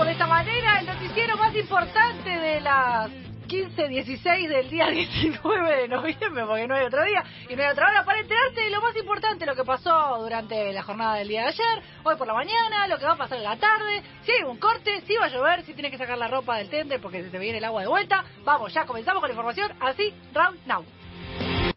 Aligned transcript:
Comenzamos 0.00 0.06
de 0.06 0.12
esta 0.12 0.26
manera 0.26 0.80
el 0.80 0.86
noticiero 0.86 1.36
más 1.36 1.54
importante 1.54 2.30
de 2.30 2.60
las 2.62 3.10
15, 3.48 3.88
16 3.88 4.48
del 4.48 4.70
día 4.70 4.86
19 4.90 5.76
de 5.76 5.88
noviembre, 5.88 6.46
porque 6.46 6.66
no 6.66 6.74
hay 6.74 6.86
otro 6.86 7.04
día 7.04 7.22
y 7.50 7.54
no 7.54 7.62
hay 7.62 7.68
otra 7.70 7.86
hora, 7.86 8.02
para 8.02 8.20
enterarte 8.20 8.62
de 8.62 8.70
lo 8.70 8.80
más 8.80 8.96
importante, 8.96 9.44
lo 9.44 9.54
que 9.54 9.62
pasó 9.62 10.16
durante 10.22 10.72
la 10.72 10.82
jornada 10.82 11.16
del 11.16 11.28
día 11.28 11.42
de 11.42 11.48
ayer, 11.48 11.82
hoy 12.04 12.16
por 12.16 12.26
la 12.26 12.32
mañana, 12.32 12.86
lo 12.86 12.98
que 12.98 13.04
va 13.04 13.12
a 13.12 13.16
pasar 13.16 13.36
en 13.36 13.44
la 13.44 13.58
tarde, 13.58 14.02
si 14.22 14.32
hay 14.32 14.42
un 14.44 14.56
corte, 14.56 15.02
si 15.06 15.16
va 15.16 15.26
a 15.26 15.28
llover, 15.28 15.64
si 15.64 15.74
tienes 15.74 15.92
que 15.92 15.98
sacar 15.98 16.16
la 16.16 16.28
ropa 16.28 16.56
del 16.56 16.70
tender 16.70 16.98
porque 16.98 17.22
se 17.22 17.28
te 17.28 17.38
viene 17.38 17.58
el 17.58 17.64
agua 17.64 17.82
de 17.82 17.88
vuelta. 17.88 18.24
Vamos, 18.42 18.72
ya 18.72 18.86
comenzamos 18.86 19.20
con 19.20 19.28
la 19.28 19.34
información, 19.34 19.70
así, 19.80 20.14
round 20.32 20.66
now. 20.66 20.82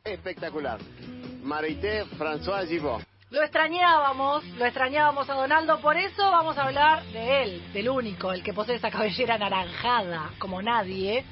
Espectacular. 0.06 0.80
Marité 1.44 2.06
François 2.18 2.66
Givot. 2.66 3.13
Lo 3.34 3.42
extrañábamos, 3.42 4.46
lo 4.60 4.66
extrañábamos 4.66 5.28
a 5.28 5.34
Donaldo, 5.34 5.80
por 5.82 5.98
eso 5.98 6.22
vamos 6.30 6.56
a 6.56 6.66
hablar 6.66 7.04
de 7.06 7.42
él, 7.44 7.64
del 7.74 7.90
único, 7.90 8.32
el 8.32 8.44
que 8.44 8.54
posee 8.54 8.76
esa 8.76 8.92
cabellera 8.92 9.36
anaranjada 9.36 10.30
como 10.38 10.62
nadie. 10.62 11.26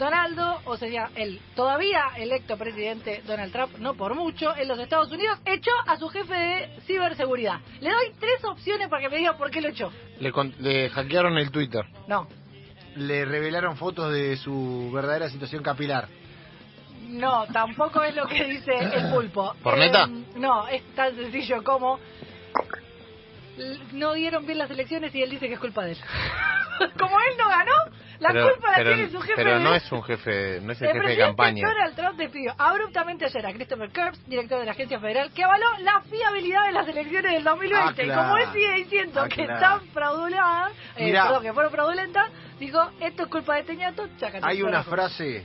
Donaldo, 0.00 0.60
o 0.64 0.76
sea, 0.76 1.10
el 1.14 1.40
todavía 1.54 2.06
electo 2.16 2.56
presidente 2.56 3.22
Donald 3.24 3.52
Trump, 3.52 3.78
no 3.78 3.94
por 3.94 4.16
mucho, 4.16 4.54
en 4.56 4.66
los 4.66 4.80
Estados 4.80 5.12
Unidos, 5.12 5.38
echó 5.44 5.70
a 5.86 5.96
su 5.96 6.08
jefe 6.08 6.34
de 6.34 6.80
ciberseguridad. 6.88 7.60
Le 7.80 7.90
doy 7.90 8.12
tres 8.18 8.44
opciones 8.44 8.88
para 8.88 9.02
que 9.02 9.08
me 9.08 9.18
diga 9.18 9.36
por 9.36 9.50
qué 9.52 9.60
lo 9.60 9.68
echó. 9.68 9.92
Le, 10.18 10.32
con- 10.32 10.54
le 10.58 10.90
hackearon 10.90 11.38
el 11.38 11.52
Twitter. 11.52 11.84
No, 12.08 12.26
Le 12.96 13.24
revelaron 13.24 13.76
fotos 13.76 14.12
de 14.12 14.36
su 14.38 14.90
verdadera 14.92 15.28
situación 15.30 15.62
capilar. 15.62 16.08
no, 17.08 17.46
tampoco 17.52 18.02
es 18.02 18.14
lo 18.16 18.26
que 18.26 18.44
dice 18.44 18.72
el 18.76 19.10
pulpo. 19.12 19.54
¿Por 19.62 19.78
neta? 19.78 20.04
Eh, 20.04 20.17
no, 20.36 20.68
es 20.68 20.82
tan 20.94 21.14
sencillo 21.16 21.62
como 21.64 21.98
no 23.92 24.12
dieron 24.14 24.46
bien 24.46 24.58
las 24.58 24.70
elecciones 24.70 25.14
y 25.14 25.22
él 25.22 25.30
dice 25.30 25.48
que 25.48 25.54
es 25.54 25.60
culpa 25.60 25.84
de 25.84 25.92
él. 25.92 25.98
como 26.98 27.18
él 27.18 27.36
no 27.36 27.48
ganó, 27.48 27.72
la 28.20 28.28
pero, 28.30 28.50
culpa 28.52 28.70
la 28.70 28.76
pero- 28.76 28.94
tiene 28.94 29.10
su 29.10 29.20
jefe 29.20 29.34
pero 29.34 29.58
no 29.58 29.74
es 29.74 29.90
un 29.90 30.02
jefe, 30.04 30.60
no 30.62 30.72
es 30.72 30.80
el 30.80 30.88
El 30.88 30.92
jefe 30.94 31.08
de 31.08 31.16
campaña. 31.18 31.66
Donald 31.68 31.96
Trump 31.96 32.16
despidió 32.18 32.54
abruptamente 32.56 33.24
ayer 33.24 33.46
a 33.46 33.52
Christopher 33.52 33.90
Curbs, 33.92 34.24
director 34.28 34.60
de 34.60 34.66
la 34.66 34.72
agencia 34.72 35.00
federal, 35.00 35.32
que 35.32 35.42
avaló 35.42 35.66
la 35.80 36.00
fiabilidad 36.02 36.66
de 36.66 36.72
las 36.72 36.86
elecciones 36.88 37.32
del 37.32 37.42
2020. 37.44 38.02
Ah, 38.02 38.04
claro. 38.04 38.22
Como 38.22 38.36
él 38.38 38.46
sigue 38.52 38.74
diciendo 38.74 39.20
Ah, 39.22 39.28
que 39.28 39.44
claro. 39.44 39.54
están 39.54 39.80
frauduladas, 39.88 40.72
eh, 40.96 41.12
perdón, 41.12 41.42
que 41.42 41.52
fueron 41.52 41.72
fraudulentas, 41.72 42.30
dijo, 42.60 42.90
esto 43.00 43.22
es 43.24 43.28
culpa 43.28 43.56
de 43.56 43.62
Teñato. 43.64 44.08
Hay 44.42 44.62
una 44.62 44.84
frase 44.84 45.44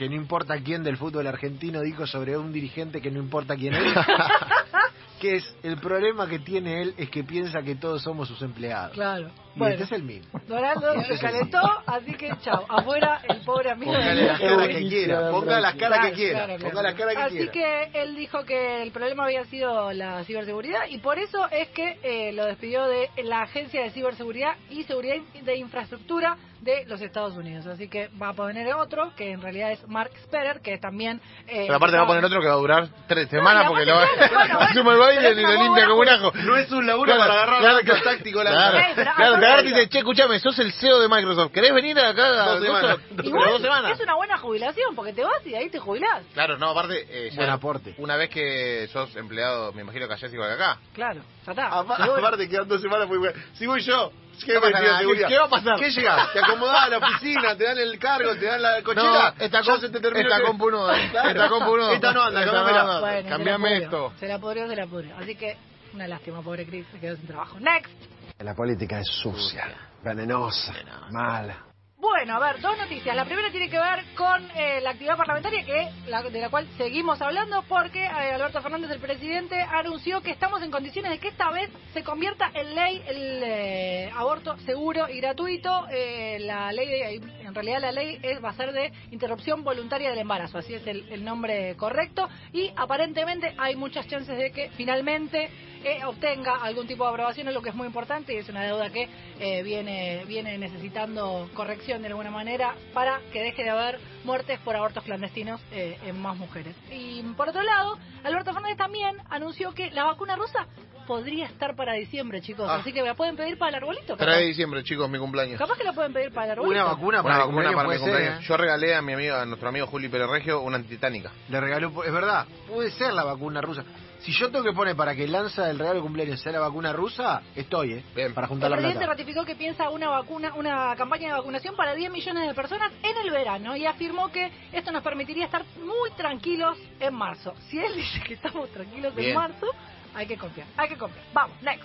que 0.00 0.08
no 0.08 0.14
importa 0.14 0.58
quién 0.64 0.82
del 0.82 0.96
fútbol 0.96 1.26
argentino 1.26 1.82
dijo 1.82 2.06
sobre 2.06 2.34
un 2.34 2.54
dirigente 2.54 3.02
que 3.02 3.10
no 3.10 3.18
importa 3.18 3.54
quién 3.54 3.74
es. 3.74 3.82
que 5.20 5.34
es 5.34 5.54
el 5.62 5.76
problema 5.76 6.26
que 6.26 6.38
tiene 6.38 6.80
él 6.80 6.94
es 6.96 7.10
que 7.10 7.22
piensa 7.22 7.60
que 7.60 7.74
todos 7.74 8.02
somos 8.02 8.26
sus 8.26 8.40
empleados. 8.40 8.92
Claro. 8.92 9.30
Y 9.54 9.58
Bueno, 9.58 9.74
este 9.74 9.84
es 9.84 9.92
el 9.92 10.02
mismo. 10.02 10.40
Donaldo 10.48 11.02
se 11.02 11.18
calentó, 11.18 11.60
así 11.84 12.14
que 12.14 12.30
chao. 12.40 12.64
Afuera 12.66 13.20
el 13.28 13.42
pobre 13.42 13.72
amigo 13.72 13.92
Póngale 13.92 14.24
las 14.24 14.40
caras 14.40 14.68
que 14.68 14.88
quiera, 14.88 15.30
ponga 15.30 15.60
las 15.60 15.74
caras 15.74 16.06
que 16.06 16.12
quiera, 16.12 16.44
claro, 16.46 16.60
ponga 16.60 16.70
claro. 16.70 16.88
las 16.88 16.94
caras 16.94 17.14
que 17.14 17.22
Así 17.22 17.36
quiera. 17.36 17.52
que 17.52 18.00
él 18.00 18.16
dijo 18.16 18.44
que 18.46 18.82
el 18.82 18.92
problema 18.92 19.24
había 19.24 19.44
sido 19.44 19.92
la 19.92 20.24
ciberseguridad 20.24 20.86
y 20.88 20.96
por 20.96 21.18
eso 21.18 21.46
es 21.50 21.68
que 21.68 21.98
eh, 22.02 22.32
lo 22.32 22.46
despidió 22.46 22.86
de 22.86 23.10
la 23.24 23.42
Agencia 23.42 23.82
de 23.82 23.90
Ciberseguridad 23.90 24.56
y 24.70 24.84
Seguridad 24.84 25.16
de 25.44 25.56
Infraestructura 25.56 26.38
de 26.60 26.84
los 26.86 27.00
Estados 27.00 27.36
Unidos. 27.36 27.66
Así 27.66 27.88
que 27.88 28.08
va 28.20 28.28
a 28.30 28.32
poner 28.34 28.72
otro, 28.74 29.12
que 29.16 29.30
en 29.32 29.40
realidad 29.40 29.72
es 29.72 29.86
Mark 29.88 30.10
Sperer, 30.24 30.60
que 30.60 30.78
también... 30.78 31.20
eh, 31.46 31.64
Pero 31.66 31.76
aparte 31.76 31.96
va 31.96 32.02
a 32.02 32.06
poner 32.06 32.24
otro 32.24 32.40
que 32.40 32.46
va 32.46 32.52
a 32.54 32.56
durar 32.56 32.88
tres 33.08 33.28
semanas 33.28 33.66
porque 33.68 33.86
lo 33.86 33.96
asume 33.96 34.92
el 34.92 34.98
baile 34.98 35.30
y 35.32 35.42
lo 35.42 35.52
limpia 35.62 35.86
como 35.86 36.00
un 36.00 36.08
ajo. 36.08 36.32
No 36.34 36.56
es 36.56 36.70
un 36.70 36.86
laburo 36.86 37.16
para 37.16 37.32
agarrar 37.32 37.60
claro, 37.60 37.76
datos 37.76 38.00
claro, 38.02 38.20
Claro, 38.22 38.94
te 38.94 39.00
aparte 39.02 39.22
agarra 39.46 39.60
y 39.62 39.64
digo- 39.64 39.76
dice, 39.78 39.88
che, 39.88 39.98
escúchame, 39.98 40.38
sos 40.40 40.58
el 40.58 40.72
CEO 40.72 41.00
de 41.00 41.08
Microsoft, 41.08 41.52
¿querés 41.52 41.72
venir 41.74 41.98
acá 41.98 42.26
a 42.26 42.50
Dos 42.56 42.62
semanas. 42.64 42.98
Pero 43.16 43.28
Igual 43.28 43.50
dos 43.50 43.62
semanas? 43.62 43.92
es 43.92 44.00
una 44.04 44.14
buena 44.14 44.38
jubilación, 44.38 44.94
porque 44.94 45.12
te 45.12 45.22
vas 45.24 45.46
y 45.46 45.50
de 45.50 45.56
ahí 45.56 45.70
te 45.70 45.78
jubilás. 45.78 46.22
Claro, 46.34 46.58
no, 46.58 46.70
aparte, 46.70 47.06
eh, 47.08 47.30
Buen 47.34 47.50
aporte. 47.50 47.94
una 47.98 48.16
vez 48.16 48.28
que 48.30 48.88
sos 48.92 49.14
empleado, 49.16 49.72
me 49.72 49.82
imagino 49.82 50.06
que 50.08 50.14
allá 50.14 50.26
es 50.26 50.32
igual 50.34 50.48
que 50.56 50.62
acá. 50.62 50.78
Claro, 50.94 51.20
ya 51.46 51.52
está. 51.52 51.66
Aparte 51.68 52.48
quedan 52.48 52.68
dos 52.68 52.80
semanas 52.82 53.08
muy 53.08 53.18
buenas. 53.18 53.42
Si 53.54 53.66
voy 53.66 53.80
yo, 53.80 54.12
¿qué, 54.44 54.60
pasa? 54.60 55.00
¿Qué 55.28 55.38
va 55.38 55.44
a 55.44 55.48
pasar? 55.48 55.78
¿Qué 55.78 55.90
llegás? 55.90 56.32
Te 56.32 56.38
acomodás 56.40 56.84
a 56.84 56.88
la 56.88 56.98
oficina, 56.98 57.56
te 57.56 57.64
dan 57.64 57.78
el 57.78 57.98
cargo, 57.98 58.34
te 58.36 58.46
dan 58.46 58.62
la 58.62 58.82
cochera. 58.82 59.34
No, 59.36 59.44
esta 59.44 59.60
ya 59.62 59.72
com- 59.72 59.80
se 59.80 59.88
te 59.90 60.00
terminó 60.00 60.28
esta 60.28 60.42
compu 60.46 60.70
no. 60.70 60.86
Claro. 61.10 61.28
Esta 61.30 61.48
compu 61.48 61.76
no. 61.76 61.90
Esta 61.92 62.12
no 62.12 62.22
anda, 62.22 62.40
Esta 62.40 62.52
cambiamela. 62.52 62.82
no 62.84 62.90
anda. 62.92 63.00
Bueno, 63.00 63.28
Cambiame 63.28 63.68
se 63.68 63.74
la 63.80 63.90
pudrió. 63.90 64.06
esto. 64.06 64.20
Se 64.20 64.28
la 64.28 64.38
pudrió, 64.38 64.68
se 64.68 64.76
la 64.76 64.86
pudrió. 64.86 65.16
Así 65.18 65.34
que, 65.36 65.56
una 65.94 66.08
lástima, 66.08 66.42
pobre 66.42 66.66
Chris, 66.66 66.86
se 66.92 66.98
quedó 67.00 67.16
sin 67.16 67.26
trabajo. 67.26 67.58
Next. 67.60 67.92
La 68.38 68.54
política 68.54 69.00
es 69.00 69.08
sucia, 69.08 69.66
venenosa, 70.02 70.72
mala. 71.10 71.56
Bueno, 72.00 72.34
a 72.36 72.38
ver, 72.40 72.62
dos 72.62 72.78
noticias. 72.78 73.14
La 73.14 73.26
primera 73.26 73.50
tiene 73.50 73.68
que 73.68 73.78
ver 73.78 74.02
con 74.16 74.42
eh, 74.56 74.80
la 74.80 74.90
actividad 74.90 75.18
parlamentaria, 75.18 75.64
que 75.66 75.86
la- 76.06 76.22
de 76.22 76.40
la 76.40 76.48
cual 76.48 76.66
seguimos 76.78 77.20
hablando, 77.20 77.62
porque 77.68 78.02
eh, 78.04 78.08
Alberto 78.08 78.62
Fernández, 78.62 78.90
el 78.90 79.00
presidente, 79.00 79.60
anunció 79.60 80.22
que 80.22 80.30
estamos 80.30 80.62
en 80.62 80.70
condiciones 80.70 81.10
de 81.10 81.18
que 81.18 81.28
esta 81.28 81.50
vez 81.50 81.68
se 81.92 82.02
convierta 82.02 82.50
en 82.54 82.74
ley 82.74 83.02
el 83.06 83.42
eh, 83.44 84.10
aborto 84.16 84.56
seguro 84.60 85.10
y 85.10 85.18
gratuito. 85.20 85.86
Eh, 85.90 86.38
la 86.40 86.72
ley, 86.72 86.86
de- 86.88 87.39
en 87.50 87.54
realidad, 87.54 87.80
la 87.80 87.92
ley 87.92 88.18
es, 88.22 88.42
va 88.42 88.50
a 88.50 88.54
ser 88.54 88.72
de 88.72 88.92
interrupción 89.10 89.62
voluntaria 89.62 90.10
del 90.10 90.20
embarazo, 90.20 90.58
así 90.58 90.74
es 90.74 90.86
el, 90.86 91.08
el 91.10 91.24
nombre 91.24 91.76
correcto. 91.76 92.28
Y 92.52 92.72
aparentemente 92.76 93.54
hay 93.58 93.76
muchas 93.76 94.06
chances 94.06 94.38
de 94.38 94.50
que 94.52 94.70
finalmente 94.70 95.50
eh, 95.82 96.04
obtenga 96.04 96.56
algún 96.56 96.86
tipo 96.86 97.04
de 97.04 97.10
aprobación, 97.10 97.48
es 97.48 97.54
lo 97.54 97.62
que 97.62 97.70
es 97.70 97.74
muy 97.74 97.86
importante 97.86 98.34
y 98.34 98.36
es 98.36 98.48
una 98.50 98.62
deuda 98.64 98.90
que 98.90 99.08
eh, 99.38 99.62
viene, 99.62 100.24
viene 100.26 100.58
necesitando 100.58 101.48
corrección 101.54 102.02
de 102.02 102.08
alguna 102.08 102.30
manera 102.30 102.74
para 102.92 103.20
que 103.32 103.42
deje 103.42 103.64
de 103.64 103.70
haber 103.70 103.98
muertes 104.24 104.58
por 104.60 104.76
abortos 104.76 105.02
clandestinos 105.04 105.58
eh, 105.72 105.98
en 106.04 106.20
más 106.20 106.36
mujeres. 106.36 106.76
Y 106.90 107.22
por 107.34 107.48
otro 107.48 107.62
lado, 107.62 107.98
Alberto 108.24 108.52
Fernández 108.52 108.76
también 108.76 109.16
anunció 109.30 109.72
que 109.72 109.90
la 109.90 110.04
vacuna 110.04 110.36
rusa 110.36 110.66
podría 111.06 111.46
estar 111.46 111.74
para 111.76 111.94
diciembre, 111.94 112.40
chicos, 112.40 112.66
Ah. 112.68 112.76
así 112.76 112.92
que 112.92 113.02
la 113.02 113.14
pueden 113.14 113.36
pedir 113.36 113.58
para 113.58 113.70
el 113.70 113.74
arbolito. 113.76 114.16
3 114.16 114.18
Capaz, 114.18 114.36
de 114.38 114.46
diciembre, 114.46 114.82
chicos, 114.84 115.08
mi 115.10 115.18
cumpleaños. 115.18 115.58
capaz 115.58 115.76
que 115.76 115.84
la 115.84 115.92
pueden 115.92 116.12
pedir 116.12 116.32
para 116.32 116.46
el 116.46 116.50
arbolito. 116.52 116.74
Una 116.74 116.84
vacuna 116.84 117.20
Una 117.20 117.22
para 117.22 117.34
el 117.34 117.40
vacuna 117.48 117.62
para 117.72 117.82
mi 117.82 117.84
puede 117.86 117.98
ser, 117.98 118.08
cumpleaños. 118.08 118.40
¿eh? 118.42 118.46
Yo 118.48 118.56
regalé 118.56 118.94
a 118.94 119.02
mi 119.02 119.12
amigo, 119.14 119.36
a 119.36 119.44
nuestro 119.46 119.68
amigo 119.68 119.86
Juli 119.86 120.08
Pérez 120.08 120.28
Regio, 120.28 120.60
una 120.60 120.76
antitánica. 120.76 121.32
Le 121.48 121.60
regaló, 121.60 122.04
es 122.04 122.12
verdad, 122.12 122.46
puede 122.68 122.90
ser 122.92 123.12
la 123.12 123.24
vacuna 123.24 123.60
rusa. 123.60 123.84
Si 124.20 124.32
yo 124.32 124.50
tengo 124.50 124.62
que 124.62 124.74
poner 124.74 124.94
para 124.96 125.14
que 125.16 125.26
lanza 125.26 125.70
el 125.70 125.78
regalo 125.78 125.96
de 125.96 126.02
cumpleaños 126.02 126.42
sea 126.42 126.52
la 126.52 126.60
vacuna 126.60 126.92
rusa, 126.92 127.40
estoy, 127.56 127.94
¿eh? 127.94 128.04
Bien. 128.14 128.34
Para 128.34 128.48
juntar 128.48 128.66
El 128.66 128.72
la 128.72 128.76
presidente 128.76 129.06
plata. 129.06 129.12
ratificó 129.14 129.44
que 129.46 129.54
piensa 129.56 129.88
una 129.88 130.10
vacuna, 130.10 130.52
una 130.54 130.94
campaña 130.94 131.28
de 131.28 131.32
vacunación 131.40 131.74
para 131.74 131.94
10 131.94 132.12
millones 132.12 132.46
de 132.46 132.52
personas 132.52 132.92
en 133.02 133.16
el 133.16 133.30
verano 133.30 133.74
y 133.78 133.86
afirmó 133.86 134.30
que 134.30 134.50
esto 134.72 134.92
nos 134.92 135.02
permitiría 135.02 135.46
estar 135.46 135.64
muy 135.82 136.10
tranquilos 136.18 136.76
en 137.00 137.14
marzo. 137.14 137.54
Si 137.70 137.78
él 137.78 137.96
dice 137.96 138.20
que 138.22 138.34
estamos 138.34 138.68
tranquilos 138.70 139.14
Bien. 139.14 139.30
en 139.30 139.34
marzo, 139.36 139.66
hay 140.14 140.26
que 140.26 140.36
confiar, 140.36 140.66
hay 140.76 140.88
que 140.88 140.96
confiar. 140.96 141.24
Vamos, 141.32 141.60
next. 141.62 141.84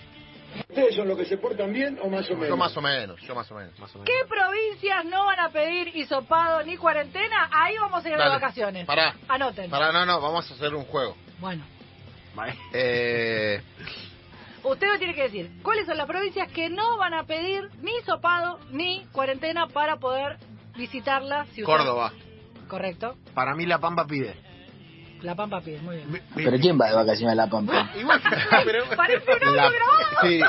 ¿Ustedes 0.68 0.94
son 0.94 1.08
los 1.08 1.18
que 1.18 1.24
se 1.26 1.36
portan 1.36 1.72
bien 1.72 1.98
o 2.02 2.08
más 2.08 2.30
o 2.30 2.34
menos? 2.34 2.48
Yo 2.48 2.56
más 2.56 2.76
o 2.76 2.80
menos, 2.80 3.20
yo 3.20 3.34
más 3.34 3.50
o 3.50 3.54
menos. 3.56 3.78
Más 3.78 3.94
o 3.94 3.98
menos. 3.98 4.06
¿Qué 4.06 4.26
provincias 4.28 5.04
no 5.04 5.24
van 5.26 5.40
a 5.40 5.50
pedir 5.50 5.94
hisopado 5.96 6.62
ni 6.62 6.76
cuarentena? 6.76 7.50
Ahí 7.52 7.74
vamos 7.78 8.02
a 8.04 8.08
ir 8.08 8.14
de 8.14 8.18
Dale, 8.20 8.30
vacaciones. 8.30 8.86
Pará. 8.86 9.14
Anoten. 9.28 9.68
Pará, 9.70 9.92
no, 9.92 10.06
no, 10.06 10.20
vamos 10.20 10.50
a 10.50 10.54
hacer 10.54 10.74
un 10.74 10.84
juego. 10.84 11.16
Bueno, 11.40 11.64
Eh, 12.72 13.60
usted 14.62 14.90
me 14.92 14.98
tiene 14.98 15.14
que 15.14 15.22
decir 15.22 15.50
cuáles 15.62 15.86
son 15.86 15.96
las 15.96 16.06
provincias 16.06 16.50
que 16.52 16.68
no 16.70 16.96
van 16.98 17.14
a 17.14 17.24
pedir 17.24 17.68
ni 17.82 17.94
hisopado 17.98 18.58
ni 18.70 19.04
cuarentena 19.12 19.66
para 19.68 19.96
poder 19.96 20.38
visitarla. 20.76 21.44
Si 21.46 21.62
usted- 21.62 21.64
Córdoba. 21.64 22.12
Correcto. 22.68 23.16
Para 23.34 23.54
mí 23.54 23.66
la 23.66 23.78
Pampa 23.78 24.06
pide. 24.06 24.34
La 25.22 25.34
Pampa 25.34 25.60
pide, 25.60 25.78
muy 25.80 25.96
bien. 25.96 26.12
Mi- 26.12 26.20
mi- 26.34 26.44
¿Pero 26.44 26.58
quién 26.58 26.78
va 26.80 26.88
de 26.88 26.94
vacaciones 26.94 27.32
a 27.32 27.36
La 27.36 27.46
Pampa? 27.48 27.90
Igual, 27.98 28.20
pero... 28.64 28.84
Parece 28.96 29.24
un 29.32 29.48
audio 29.48 29.54
La- 29.56 29.70
grabado. 29.70 30.20
sí, 30.22 30.40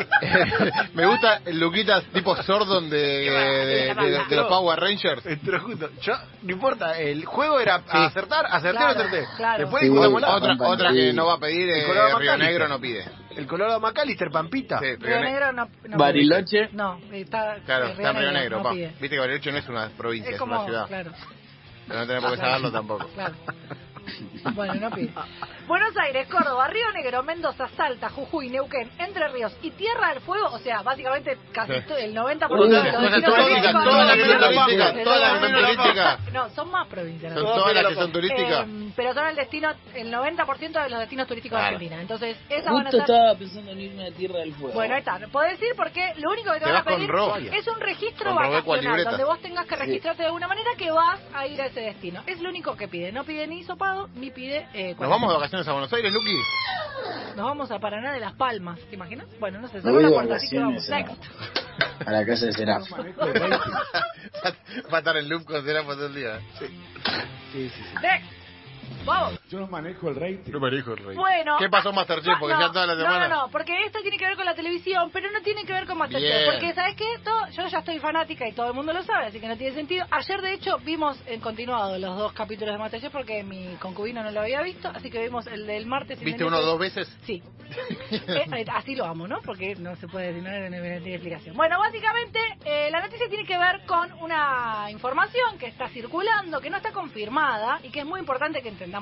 me 0.93 1.05
gusta 1.05 1.41
el 1.45 1.59
Luquita 1.59 2.01
tipo 2.13 2.35
Sordon 2.43 2.89
de, 2.89 2.97
de, 2.97 3.31
de- 3.31 3.95
de- 3.95 4.25
de 4.29 4.35
los 4.35 4.47
Power 4.47 4.79
Rangers. 4.79 5.23
Pero 5.43 5.59
justo, 5.61 5.89
yo, 6.01 6.13
no 6.43 6.51
importa, 6.51 6.99
el 6.99 7.25
juego 7.25 7.59
era 7.59 7.79
Sí. 7.79 7.85
acertar, 7.93 8.45
acerté 8.47 8.77
Claro, 8.77 8.93
o 8.99 9.01
acerté. 9.03 9.27
claro. 9.37 9.59
Después 9.63 9.83
Sí, 9.83 9.89
la 9.89 10.07
Otra, 10.09 10.47
Pampa, 10.49 10.67
otra 10.67 10.89
sí. 10.91 10.95
que 10.97 11.13
no 11.13 11.25
va 11.27 11.33
a 11.35 11.39
pedir 11.39 11.69
El 11.69 11.81
eh, 11.97 12.15
Río. 12.19 12.37
Negro 12.37 12.67
no 12.67 12.79
pide. 12.79 13.05
El 13.35 13.45
Colorado 13.47 13.79
Macalister, 13.79 14.29
Pampita. 14.31 14.79
Sí, 14.79 14.95
Río 14.95 14.97
Río 14.99 15.19
Ne- 15.19 15.31
Negro 15.31 15.51
no, 15.53 15.69
no 15.87 15.97
Bariloche. 15.97 16.69
No, 16.73 16.99
está, 17.11 17.57
Claro, 17.65 17.87
está 17.87 18.11
Río 18.13 18.31
Negro, 18.31 18.57
no 18.57 18.63
pa. 18.63 18.71
pide. 18.71 18.87
Viste 18.99 19.09
que 19.09 19.19
Bariloche 19.19 19.51
no 19.51 19.57
es 19.59 19.69
una 19.69 19.89
provincia, 19.89 20.31
Es 20.35 20.41
una 20.41 20.65
ciudad. 20.65 20.87
claro, 20.87 21.11
Pero 21.87 21.99
no 21.99 22.07
tenés 22.07 22.21
por 22.23 22.31
qué 22.31 22.37
saberlo 22.37 22.71
tampoco. 22.71 23.07
claro. 23.13 23.33
Bueno, 24.55 24.75
no 24.75 24.89
pide. 24.91 25.11
Buenos 25.67 25.97
Aires, 25.97 26.27
Córdoba, 26.29 26.67
Río 26.69 26.89
Negro, 26.93 27.23
Mendoza, 27.23 27.67
Salta, 27.75 28.09
Jujuy, 28.09 28.49
Neuquén, 28.49 28.89
Entre 28.99 29.27
Ríos 29.27 29.53
y 29.61 29.71
Tierra 29.71 30.09
del 30.13 30.21
Fuego, 30.21 30.47
o 30.53 30.59
sea, 30.59 30.81
básicamente 30.81 31.37
casi 31.51 31.73
el 31.73 32.15
90% 32.15 32.47
Toda 32.47 32.83
de 32.83 32.91
los 32.91 32.93
toda 32.93 33.09
la 33.09 33.15
destinos 33.17 33.33
turística, 33.33 33.73
turísticos 33.73 33.83
toda 33.83 34.05
la 34.05 34.15
de- 34.15 34.17
que 34.17 34.23
son 34.23 34.41
turística, 34.41 34.91
de- 34.93 35.03
toda 35.03 35.17
la 35.19 35.27
que 35.27 35.33
de- 35.33 35.41
son 35.41 35.75
turística. 35.75 36.19
No, 36.31 36.49
son 36.51 36.71
más 36.71 36.87
provincias. 36.87 37.33
Son 37.33 37.43
¿no? 37.43 37.53
todas 37.53 37.73
las 37.75 37.87
que 37.87 37.95
son 37.95 38.11
turísticas. 38.13 38.67
Eh, 38.67 38.91
pero 38.95 39.13
son 39.13 39.27
el 39.27 39.35
destino, 39.35 39.69
el 39.93 40.11
90% 40.11 40.83
de 40.83 40.89
los 40.89 40.99
destinos 40.99 41.27
turísticos 41.27 41.59
de. 41.59 41.65
Argentina. 41.65 42.01
Entonces, 42.01 42.37
esas 42.49 42.73
van 42.73 42.87
a 42.87 42.91
ser... 42.91 43.01
estaba 43.01 43.35
pensando 43.35 43.71
en 43.71 43.81
irme 43.81 44.07
a 44.07 44.11
Tierra 44.11 44.39
del 44.39 44.53
Fuego. 44.53 44.73
Bueno, 44.73 44.93
ahí 44.95 44.99
está. 44.99 45.19
Podés 45.31 45.59
decir 45.59 45.75
porque 45.75 46.13
lo 46.17 46.31
único 46.31 46.53
que 46.53 46.59
te, 46.59 46.65
Te 46.65 46.71
van 46.71 46.81
a 46.81 46.85
pedir 46.85 47.11
es 47.53 47.67
un 47.67 47.79
registro 47.81 48.33
vacacional 48.33 49.03
donde 49.03 49.23
vos 49.25 49.39
tengas 49.41 49.65
que 49.65 49.75
registrarte 49.75 50.21
de 50.23 50.27
alguna 50.27 50.47
manera 50.47 50.69
que 50.77 50.91
vas 50.91 51.19
a 51.33 51.45
ir 51.45 51.61
a 51.61 51.65
ese 51.65 51.81
destino. 51.81 52.23
Es 52.25 52.39
lo 52.39 52.47
único 52.49 52.77
que 52.77 52.87
pide. 52.87 53.11
No 53.11 53.25
pide 53.25 53.45
ni 53.47 53.59
hisopado 53.59 54.07
ni 54.15 54.31
pide. 54.31 54.65
Eh, 54.73 54.95
¿Nos 54.97 55.09
vamos 55.09 55.29
de 55.29 55.35
vacaciones 55.35 55.56
a 55.65 55.71
Buenos 55.71 55.91
Aires, 55.91 56.13
Luqui? 56.13 56.37
Nos 57.35 57.45
vamos 57.45 57.71
a 57.71 57.79
Paraná 57.79 58.13
de 58.13 58.19
las 58.19 58.33
Palmas. 58.33 58.79
¿Te 58.89 58.95
imaginas? 58.95 59.25
Bueno, 59.39 59.59
no 59.59 59.67
sé. 59.67 59.79
Una 59.79 60.07
de 60.07 60.13
puerta, 60.13 60.35
así 60.35 60.49
que 60.49 60.59
vamos. 60.59 60.87
vacaciones 60.87 61.17
Next. 61.17 62.07
a 62.07 62.11
la 62.11 62.25
casa 62.25 62.45
de 62.45 62.53
Seraf. 62.53 62.83
Va 64.93 64.97
a 64.97 64.99
estar 64.99 65.17
en 65.17 65.29
loop 65.29 65.45
con 65.45 65.63
Serapos 65.65 65.95
todo 65.95 66.07
el 66.07 66.15
día. 66.15 66.39
Sí, 66.59 66.65
sí, 67.53 67.69
sí. 67.69 67.81
Next. 68.01 68.27
Vamos. 69.07 69.39
Yo 69.49 69.59
no 69.59 69.67
manejo 69.67 70.09
el 70.09 70.15
rating. 70.15 70.51
No 70.51 70.59
me 70.59 70.71
dijo 70.71 70.91
el 70.93 70.97
rey. 70.97 71.15
Bueno. 71.15 71.57
¿Qué 71.57 71.69
pasó 71.69 71.91
Masterchef? 71.91 72.37
Porque 72.39 72.53
no, 72.55 72.61
ya 72.61 72.71
toda 72.71 72.87
la 72.87 72.95
no, 72.95 73.01
semana... 73.01 73.27
No, 73.27 73.35
no, 73.43 73.51
porque 73.51 73.83
esto 73.85 73.99
tiene 74.01 74.17
que 74.17 74.25
ver 74.25 74.35
con 74.35 74.45
la 74.45 74.53
televisión, 74.55 75.09
pero 75.11 75.31
no 75.31 75.41
tiene 75.41 75.65
que 75.65 75.73
ver 75.73 75.85
con 75.87 75.97
Masterchef. 75.97 76.29
Bien. 76.29 76.51
Porque, 76.51 76.73
¿sabes 76.73 76.95
qué? 76.95 77.05
Todo- 77.23 77.49
yo 77.51 77.67
ya 77.67 77.79
estoy 77.79 77.99
fanática 77.99 78.47
y 78.47 78.51
todo 78.53 78.67
el 78.67 78.73
mundo 78.73 78.93
lo 78.93 79.03
sabe, 79.03 79.27
así 79.27 79.39
que 79.39 79.47
no 79.47 79.57
tiene 79.57 79.73
sentido. 79.75 80.05
Ayer, 80.11 80.41
de 80.41 80.53
hecho, 80.53 80.77
vimos 80.79 81.17
en 81.25 81.39
continuado 81.41 81.97
los 81.97 82.17
dos 82.17 82.33
capítulos 82.33 82.73
de 82.73 82.79
Masterchef 82.79 83.11
porque 83.11 83.43
mi 83.43 83.75
concubino 83.79 84.23
no 84.23 84.31
lo 84.31 84.41
había 84.41 84.61
visto, 84.61 84.89
así 84.93 85.09
que 85.09 85.21
vimos 85.23 85.47
el 85.47 85.65
del 85.65 85.85
martes 85.85 86.21
y 86.21 86.25
¿Viste 86.25 86.43
uno 86.43 86.57
miércoles. 86.57 86.95
dos 86.95 87.05
veces? 87.07 87.17
Sí. 87.25 87.41
Eh, 88.09 88.45
eh, 88.55 88.65
así 88.73 88.95
lo 88.95 89.05
amo, 89.05 89.27
¿no? 89.27 89.39
Porque 89.41 89.75
no 89.75 89.95
se 89.97 90.07
puede 90.07 90.27
decir, 90.33 90.43
no 90.43 90.49
no, 90.49 90.69
no, 90.69 90.77
no 90.77 91.01
tiene 91.01 91.13
explicación. 91.15 91.55
Bueno, 91.55 91.77
básicamente 91.79 92.39
eh, 92.65 92.89
la 92.91 93.01
noticia 93.01 93.27
tiene 93.29 93.45
que 93.45 93.57
ver 93.57 93.81
con 93.85 94.11
una 94.21 94.87
información 94.89 95.57
que 95.59 95.67
está 95.67 95.87
circulando, 95.89 96.59
que 96.61 96.69
no 96.69 96.77
está 96.77 96.91
confirmada 96.91 97.79
y 97.83 97.89
que 97.89 97.99
es 97.99 98.05
muy 98.05 98.19
importante 98.19 98.61
que 98.61 98.69
entendamos 98.69 98.96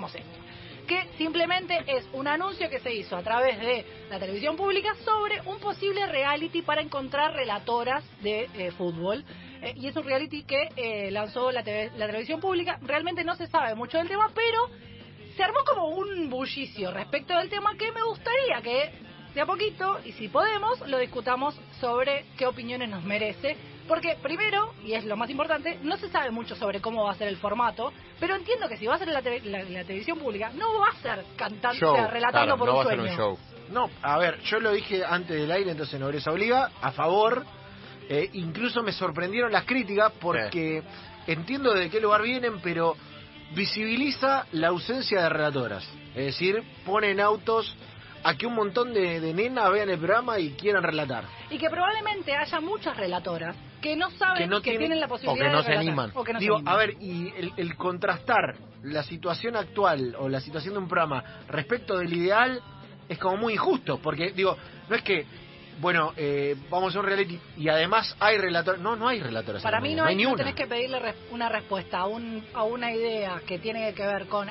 Que 0.88 1.08
simplemente 1.18 1.84
es 1.88 2.08
un 2.14 2.28
anuncio 2.28 2.70
que 2.70 2.80
se 2.80 2.94
hizo 2.94 3.16
a 3.16 3.24
través 3.24 3.60
de 3.60 3.86
la 4.10 4.20
televisión 4.20 4.56
pública 4.56 4.94
sobre 5.04 5.42
un 5.46 5.60
posible 5.60 6.06
reality 6.06 6.62
para 6.62 6.82
encontrar 6.82 7.34
relatoras 7.34 8.04
de 8.22 8.48
eh, 8.54 8.72
fútbol. 8.72 9.24
Eh, 9.62 9.74
y 9.78 9.88
es 9.88 9.96
un 9.96 10.04
reality 10.04 10.44
que 10.44 10.70
eh, 10.76 11.10
lanzó 11.10 11.52
la, 11.52 11.64
TV 11.64 11.92
la 11.98 12.06
televisión 12.06 12.40
pública. 12.40 12.78
Realmente 12.82 13.24
no 13.24 13.36
se 13.36 13.48
sabe 13.48 13.74
mucho 13.74 13.98
del 13.98 14.08
tema, 14.08 14.30
pero 14.36 14.70
se 15.36 15.44
armó 15.44 15.60
como 15.66 15.88
un 15.88 16.30
bullicio 16.30 16.92
respecto 16.92 17.36
del 17.36 17.50
tema 17.50 17.76
que 17.78 17.92
me 17.92 18.04
gustaría 18.04 18.62
que 18.62 19.06
de 19.36 19.42
a 19.42 19.46
poquito, 19.46 20.00
y 20.06 20.14
si 20.14 20.30
podemos, 20.30 20.80
lo 20.88 20.98
discutamos 20.98 21.60
sobre 21.82 22.24
qué 22.38 22.48
opiniones 22.48 22.90
nos 22.90 23.04
merece. 23.04 23.58
Porque 23.88 24.18
primero, 24.22 24.74
y 24.84 24.94
es 24.94 25.06
lo 25.06 25.16
más 25.16 25.30
importante, 25.30 25.78
no 25.84 25.96
se 25.98 26.10
sabe 26.10 26.32
mucho 26.32 26.56
sobre 26.56 26.82
cómo 26.82 27.04
va 27.04 27.12
a 27.12 27.16
ser 27.16 27.28
el 27.28 27.38
formato, 27.38 27.94
pero 28.20 28.36
entiendo 28.36 28.68
que 28.68 28.78
si 28.78 28.88
va 28.88 28.96
a 28.96 28.98
ser 28.98 29.08
en 29.10 29.14
la, 29.14 29.22
la- 29.22 29.64
la 29.70 29.84
televisión 29.84 30.18
pública, 30.18 30.52
no 30.56 30.80
va 30.80 30.88
a 30.90 30.96
ser 30.96 31.24
cantante, 31.36 31.78
Show, 31.80 31.94
o 31.94 31.96
sea, 31.96 32.08
relatando 32.08 32.56
claro, 32.56 32.58
por 32.58 32.68
no 32.68 32.74
un 32.74 32.80
va 32.80 32.84
a 32.84 32.88
ser 32.88 32.98
sueño. 32.98 33.12
un 33.12 33.18
show. 33.18 33.40
No, 33.70 33.90
a 34.02 34.18
ver, 34.18 34.40
yo 34.42 34.60
lo 34.60 34.72
dije 34.72 35.04
antes 35.06 35.36
del 35.40 35.52
aire, 35.52 35.72
entonces 35.72 36.00
no 36.00 36.12
se 36.20 36.30
obliga, 36.30 36.72
a 36.82 36.92
favor. 36.92 37.46
Eh, 38.10 38.30
incluso 38.34 38.84
me 38.84 38.92
sorprendieron 38.92 39.52
las 39.52 39.66
críticas 39.66 40.12
porque 40.22 40.84
entiendo 41.28 41.74
de 41.74 41.90
qué 41.90 42.00
lugar 42.00 42.22
vienen, 42.22 42.60
pero 42.62 42.96
visibiliza 43.56 44.46
la 44.52 44.68
ausencia 44.70 45.22
de 45.24 45.30
relatoras. 45.30 45.84
Es 46.16 46.26
decir, 46.28 46.64
ponen 46.86 47.20
autos 47.20 47.76
a 48.24 48.36
que 48.36 48.46
un 48.46 48.56
montón 48.56 48.94
de, 48.94 49.20
de 49.20 49.34
nenas 49.34 49.72
vean 49.72 49.90
el 49.90 49.98
programa 49.98 50.40
y 50.40 50.52
quieran 50.52 50.84
relatar. 50.84 51.26
Y 51.50 51.58
que 51.58 51.70
probablemente 51.70 52.36
haya 52.36 52.60
muchas 52.60 52.96
relatoras 52.98 53.56
que 53.86 53.96
no 53.96 54.10
saben 54.12 54.50
que, 54.50 54.62
tienen- 54.62 54.80
tienen 54.80 55.00
la 55.00 55.08
posibilidad 55.08 55.46
o 55.46 55.48
que 55.48 55.52
no 55.52 55.58
de 55.60 55.64
se 55.64 55.70
relatar, 55.70 55.88
animan. 55.88 56.12
o 56.14 56.24
que 56.24 56.34
no 56.34 56.40
se 56.40 56.44
Digo, 56.44 56.56
animan. 56.58 56.74
a 56.74 56.78
ver, 56.78 56.90
y 57.00 57.34
el, 57.38 57.54
el 57.58 57.76
contrastar 57.78 58.56
la 58.84 59.04
situación 59.04 59.56
actual 59.56 60.16
o 60.20 60.28
la 60.30 60.40
situación 60.42 60.74
de 60.74 60.80
un 60.80 60.88
programa 60.88 61.24
respecto 61.50 61.98
del 61.98 62.14
ideal 62.14 62.62
es 63.08 63.18
como 63.18 63.38
muy 63.38 63.54
injusto, 63.54 64.00
porque 64.02 64.32
digo, 64.32 64.58
no 64.90 64.96
es 64.96 65.02
que, 65.04 65.26
bueno, 65.80 66.14
eh, 66.16 66.56
vamos 66.70 66.96
a 66.96 67.00
un 67.00 67.06
reality 67.06 67.40
y 67.58 67.68
además 67.70 68.16
hay 68.20 68.38
relatores, 68.38 68.80
no, 68.82 68.96
no 68.96 69.08
hay 69.08 69.20
relatores. 69.22 69.62
Para 69.62 69.80
mí 69.82 69.94
no, 69.94 70.06
hay, 70.06 70.16
ni 70.16 70.24
no 70.24 70.30
una. 70.30 70.38
tenés 70.38 70.56
que 70.56 70.68
pedirle 70.68 71.00
res- 71.00 71.16
una 71.32 71.50
respuesta 71.50 72.00
a, 72.00 72.06
un, 72.08 72.44
a 72.54 72.64
una 72.64 72.92
idea 72.94 73.42
que 73.46 73.60
tiene 73.60 73.94
que 73.94 74.06
ver 74.06 74.28
con, 74.28 74.48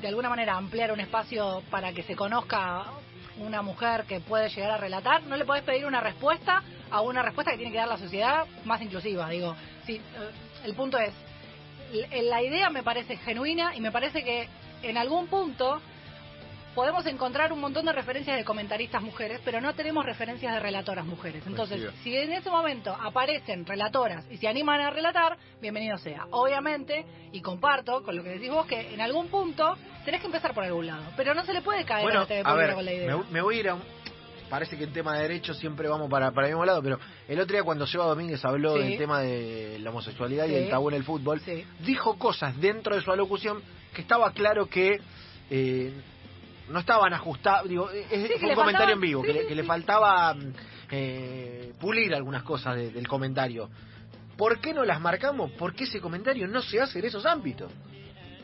de 0.00 0.08
alguna 0.08 0.28
manera, 0.28 0.54
ampliar 0.56 0.90
un 0.92 1.00
espacio 1.00 1.62
para 1.70 1.92
que 1.92 2.02
se 2.02 2.16
conozca 2.16 2.84
una 3.38 3.62
mujer 3.62 4.04
que 4.08 4.20
puede 4.20 4.48
llegar 4.48 4.70
a 4.72 4.76
relatar. 4.76 5.22
No 5.24 5.36
le 5.36 5.44
podés 5.44 5.62
pedir 5.62 5.86
una 5.86 6.00
respuesta 6.00 6.62
a 6.94 7.00
una 7.00 7.22
respuesta 7.22 7.50
que 7.50 7.56
tiene 7.56 7.72
que 7.72 7.78
dar 7.78 7.88
la 7.88 7.98
sociedad 7.98 8.46
más 8.64 8.80
inclusiva. 8.80 9.28
Digo, 9.28 9.56
sí, 9.84 9.96
eh, 9.96 10.30
el 10.64 10.74
punto 10.74 10.96
es, 10.96 11.12
la 12.22 12.40
idea 12.40 12.70
me 12.70 12.84
parece 12.84 13.16
genuina 13.16 13.74
y 13.74 13.80
me 13.80 13.90
parece 13.90 14.22
que 14.22 14.48
en 14.82 14.96
algún 14.96 15.26
punto 15.26 15.80
podemos 16.72 17.04
encontrar 17.06 17.52
un 17.52 17.60
montón 17.60 17.84
de 17.86 17.92
referencias 17.92 18.36
de 18.36 18.44
comentaristas 18.44 19.02
mujeres, 19.02 19.40
pero 19.44 19.60
no 19.60 19.74
tenemos 19.74 20.06
referencias 20.06 20.54
de 20.54 20.60
relatoras 20.60 21.04
mujeres. 21.04 21.42
Entonces, 21.48 21.90
si 22.04 22.16
en 22.16 22.30
ese 22.30 22.48
momento 22.48 22.92
aparecen 22.92 23.66
relatoras 23.66 24.24
y 24.30 24.36
se 24.36 24.46
animan 24.46 24.80
a 24.80 24.90
relatar, 24.90 25.36
bienvenido 25.60 25.98
sea. 25.98 26.28
Obviamente, 26.30 27.04
y 27.32 27.40
comparto 27.40 28.04
con 28.04 28.14
lo 28.14 28.22
que 28.22 28.30
decís 28.30 28.50
vos, 28.50 28.66
que 28.66 28.94
en 28.94 29.00
algún 29.00 29.26
punto 29.28 29.76
tenés 30.04 30.20
que 30.20 30.26
empezar 30.26 30.54
por 30.54 30.62
algún 30.62 30.86
lado, 30.86 31.02
pero 31.16 31.34
no 31.34 31.44
se 31.44 31.54
le 31.54 31.60
puede 31.60 31.84
caer 31.84 32.02
a 32.02 32.04
Bueno, 32.04 32.20
la 32.20 32.26
TV 32.26 32.42
a 32.44 32.54
ver, 32.54 32.74
con 32.74 32.84
la 32.84 32.92
idea. 32.92 33.16
me, 33.16 33.24
me 33.30 33.40
voy 33.40 33.56
a 33.56 33.60
ir 33.60 33.68
a 33.70 33.74
un... 33.74 33.82
Parece 34.50 34.76
que 34.76 34.84
en 34.84 34.92
tema 34.92 35.14
de 35.16 35.22
derechos 35.22 35.56
siempre 35.58 35.88
vamos 35.88 36.08
para, 36.10 36.30
para 36.30 36.46
el 36.46 36.52
mismo 36.52 36.64
lado, 36.64 36.82
pero 36.82 36.98
el 37.28 37.40
otro 37.40 37.54
día 37.54 37.62
cuando 37.64 37.86
Seba 37.86 38.04
Domínguez 38.06 38.44
habló 38.44 38.76
Sí. 38.76 38.82
del 38.82 38.98
tema 38.98 39.20
de 39.20 39.78
la 39.80 39.90
homosexualidad 39.90 40.46
Sí. 40.46 40.52
y 40.52 40.54
el 40.56 40.70
tabú 40.70 40.88
en 40.90 40.94
el 40.96 41.04
fútbol, 41.04 41.40
Sí. 41.40 41.64
dijo 41.80 42.18
cosas 42.18 42.58
dentro 42.60 42.94
de 42.94 43.02
su 43.02 43.10
alocución 43.10 43.62
que 43.92 44.02
estaba 44.02 44.30
claro 44.32 44.66
que 44.66 45.00
eh, 45.50 45.92
no 46.68 46.78
estaban 46.78 47.12
ajustadas. 47.12 47.68
Digo, 47.68 47.90
es- 47.90 48.38
fue 48.40 48.48
un 48.50 48.54
comentario 48.54 48.94
en 48.94 49.00
vivo, 49.00 49.20
sí, 49.22 49.26
que, 49.26 49.32
le, 49.34 49.40
sí, 49.42 49.48
que 49.48 49.54
le 49.54 49.64
faltaba 49.64 50.32
mm, 50.34 50.52
eh, 50.90 51.72
pulir 51.80 52.14
algunas 52.14 52.42
cosas 52.42 52.76
de- 52.76 52.90
del 52.90 53.06
comentario. 53.08 53.68
¿Por 54.36 54.58
qué 54.60 54.72
no 54.72 54.84
las 54.84 55.00
marcamos? 55.00 55.50
Porque 55.58 55.84
ese 55.84 56.00
comentario 56.00 56.46
no 56.48 56.62
se 56.62 56.80
hace 56.80 56.98
en 56.98 57.04
esos 57.04 57.24
ámbitos. 57.26 57.70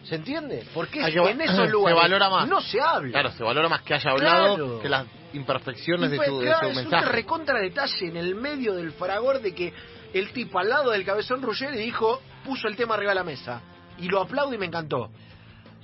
¿Se 0.05 0.15
entiende? 0.15 0.65
Porque 0.73 1.01
en 1.01 1.41
esos 1.41 1.57
se 1.67 1.69
lugares 1.69 2.01
valora 2.01 2.31
más. 2.31 2.49
no 2.49 2.61
se 2.61 2.81
habla. 2.81 3.11
Claro, 3.13 3.31
se 3.33 3.43
valora 3.43 3.69
más 3.69 3.83
que 3.83 3.95
haya 3.95 4.11
hablado 4.11 4.55
Claro. 4.57 4.81
que 4.83 4.89
las 4.89 5.07
imperfecciones 5.33 6.11
de 6.11 6.19
de 6.19 6.25
claro, 6.25 6.39
su 6.61 6.67
es 6.67 6.77
un 6.77 6.83
mensaje. 6.83 7.07
recontra 7.13 7.59
detalle 7.61 8.07
en 8.09 8.17
el 8.17 8.35
medio 8.35 8.75
del 8.75 8.93
fragor 8.93 9.41
de 9.41 9.55
que 9.55 9.73
el 10.13 10.33
tipo 10.33 10.59
al 10.59 10.69
lado 10.69 10.91
del 10.91 11.05
cabezón 11.05 11.43
Ruggeri 11.43 11.77
dijo, 11.79 12.21
puso 12.45 12.67
el 12.69 12.77
tema 12.77 12.95
arriba 12.95 13.11
de 13.13 13.15
la 13.17 13.25
mesa. 13.25 13.63
Y 13.99 14.09
lo 14.09 14.21
aplaudo 14.21 14.55
y 14.55 14.59
me 14.59 14.67
encantó. 14.67 15.11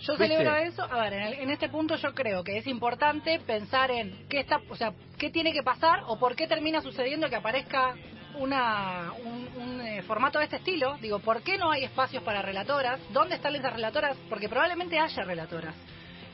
Yo 0.00 0.12
¿Viste? 0.16 0.28
celebro 0.28 0.56
eso. 0.56 0.82
A 0.84 1.00
ver, 1.02 1.12
en, 1.14 1.22
el- 1.22 1.34
en 1.34 1.50
este 1.50 1.68
punto 1.68 1.96
yo 1.96 2.12
creo 2.14 2.42
que 2.44 2.58
es 2.58 2.66
importante 2.66 3.38
pensar 3.40 3.90
en 3.90 4.26
qué 4.28 4.40
está, 4.40 4.60
o 4.68 4.76
sea, 4.76 4.92
qué 5.18 5.30
tiene 5.30 5.52
que 5.52 5.62
pasar 5.62 6.00
o 6.06 6.18
por 6.18 6.34
qué 6.36 6.46
termina 6.46 6.80
sucediendo 6.82 7.28
que 7.30 7.36
aparezca 7.36 7.94
una 8.38 9.12
un, 9.24 9.48
un, 9.62 9.80
eh, 9.80 10.02
formato 10.02 10.38
de 10.38 10.44
este 10.44 10.56
estilo. 10.56 10.98
Digo, 11.00 11.20
¿por 11.20 11.42
qué 11.42 11.56
no 11.56 11.70
hay 11.70 11.84
espacios 11.84 12.22
para 12.22 12.42
relatoras? 12.42 13.00
¿Dónde 13.12 13.36
están 13.36 13.54
esas 13.56 13.72
relatoras? 13.72 14.16
Porque 14.28 14.48
probablemente 14.48 14.98
haya 14.98 15.22
relatoras. 15.24 15.74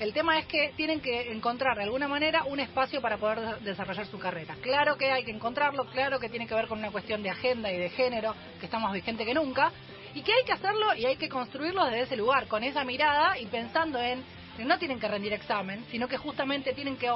El 0.03 0.13
tema 0.13 0.37
es 0.37 0.47
que 0.47 0.73
tienen 0.77 1.01
que 1.01 1.31
encontrar 1.31 1.77
de 1.77 1.85
alguna 1.85 2.09
manera 2.09 2.43
un 2.43 2.59
espacio 2.59 3.01
para 3.01 3.19
poder 3.19 3.39
de- 3.39 3.71
desarrollar 3.71 4.05
su 4.07 4.19
carrera. 4.19 4.57
Claro 4.61 4.97
que 4.97 5.13
hay 5.13 5.23
que 5.23 5.31
encontrarlo, 5.31 5.85
claro 5.85 6.19
que 6.19 6.29
tiene 6.29 6.49
que 6.49 6.57
ver 6.57 6.67
con 6.67 6.81
una 6.81 6.91
cuestión 6.91 7.23
de 7.23 7.31
agenda 7.31 7.71
y 7.71 7.77
de 7.79 7.89
género 7.89 8.35
que 8.59 8.67
está 8.67 8.81
más 8.81 8.93
vigente 8.93 9.25
que 9.25 9.33
nunca, 9.33 9.71
y 10.13 10.23
que 10.23 10.33
hay 10.33 10.43
que 10.45 10.51
hacerlo 10.55 10.93
y 10.97 11.07
hay 11.07 11.15
que 11.15 11.29
construirlo 11.29 11.85
desde 11.85 12.01
ese 12.01 12.17
lugar, 12.17 12.49
con 12.49 12.65
esa 12.65 12.83
mirada 12.83 13.39
y 13.39 13.47
pensando 13.47 14.01
en 14.03 14.25
que 14.57 14.65
no 14.65 14.77
tienen 14.77 14.99
que 14.99 15.07
rendir 15.07 15.33
examen, 15.35 15.85
sino 15.93 16.09
que 16.09 16.17
justamente 16.17 16.73
tienen 16.73 16.97
que 16.97 17.09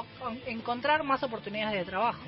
encontrar 0.45 1.03
más 1.03 1.21
oportunidades 1.23 1.77
de 1.79 1.83
trabajo. 1.85 2.21